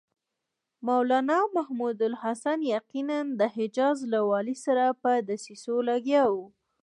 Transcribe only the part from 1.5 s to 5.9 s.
محمودالحسن یقیناً د حجاز له والي سره په دسیسو